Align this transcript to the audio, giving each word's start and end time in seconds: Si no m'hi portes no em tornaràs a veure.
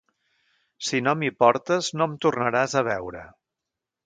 Si 0.87 1.01
no 1.07 1.13
m'hi 1.19 1.29
portes 1.43 1.91
no 1.99 2.09
em 2.13 2.17
tornaràs 2.27 2.75
a 2.83 2.87
veure. 2.93 3.23